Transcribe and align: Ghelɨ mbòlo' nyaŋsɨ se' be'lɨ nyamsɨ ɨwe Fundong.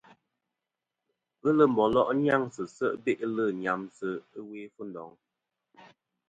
Ghelɨ 1.41 1.63
mbòlo' 1.71 2.05
nyaŋsɨ 2.23 2.63
se' 2.75 2.97
be'lɨ 3.03 3.43
nyamsɨ 3.61 4.07
ɨwe 4.39 4.59
Fundong. 4.75 5.15